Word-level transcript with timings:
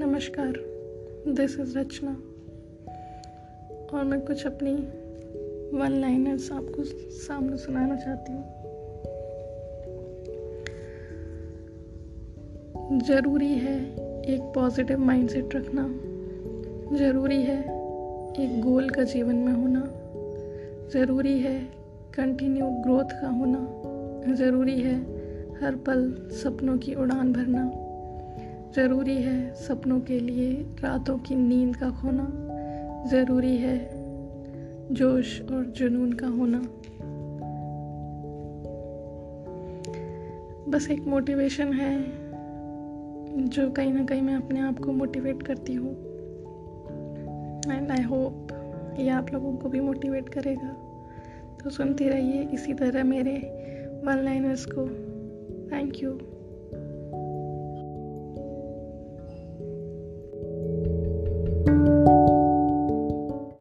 नमस्कार 0.00 0.52
this 1.28 1.60
is 1.60 1.78
रचना। 1.78 2.10
और 3.96 4.04
मैं 4.04 4.20
कुछ 4.20 4.46
अपनी 4.46 4.74
वन 5.78 5.90
लाइनर्स 6.00 6.52
आपको 6.52 6.84
सामने 7.10 7.56
सुनाना 7.56 7.96
चाहती 7.96 8.32
हूँ। 8.32 8.42
ज़रूरी 13.00 13.48
है 13.48 13.94
एक 14.24 14.40
पॉजिटिव 14.40 14.98
माइंडसेट 14.98 15.48
रखना। 15.54 15.82
ज़रूरी 16.96 17.42
है 17.42 17.60
एक 18.40 18.60
गोल 18.60 18.90
का 18.90 19.02
जीवन 19.02 19.36
में 19.36 19.52
होना। 19.52 19.92
ज़रूरी 20.88 21.38
है 21.38 21.60
कंटिन्यू 22.14 22.66
ग्रोथ 22.66 23.04
का 23.04 23.28
होना। 23.28 23.82
ज़रूरी 24.34 24.80
है 24.80 24.96
हर 25.62 25.76
पल 25.76 26.28
सपनों 26.30 26.78
की 26.78 26.94
उड़ान 26.94 27.32
भरना। 27.32 27.89
ज़रूरी 28.74 29.16
है 29.16 29.54
सपनों 29.54 30.00
के 30.00 30.20
लिए 30.20 30.52
रातों 30.80 31.18
की 31.18 31.34
नींद 31.34 31.76
का 31.76 31.90
खोना। 31.90 32.26
ज़रूरी 33.08 33.56
है 33.56 33.90
जोश 34.94 35.42
और 35.42 35.64
जुनून 35.64 36.12
का 36.12 36.26
होना। 36.26 36.58
बस 40.68 40.90
एक 40.90 41.00
मोटिवेशन 41.00 41.72
है, 41.72 42.04
जो 43.48 43.70
कहीं 43.70 43.92
ना 43.92 44.04
कहीं 44.04 44.22
मैं 44.22 44.34
अपने 44.34 44.60
आप 44.60 44.78
को 44.78 44.92
मोटिवेट 44.92 45.42
करती 45.42 45.74
हूँ। 45.74 45.92
एंड 47.76 47.90
आई 47.90 48.02
होप 48.02 48.48
ये 49.00 49.08
आप 49.08 49.32
लोगों 49.32 49.56
को 49.56 49.68
भी 49.68 49.80
मोटिवेट 49.80 50.28
करेगा। 50.28 50.76
तो 51.64 51.70
सुनते 51.70 52.08
रहिए 52.08 52.42
इसी 52.42 52.74
तरह 52.74 53.04
मेरे 53.04 53.36
वन 54.04 54.16
लाइनर्स 54.16 54.64
को। 54.64 54.88
Thank 55.72 56.02
you 56.02 56.20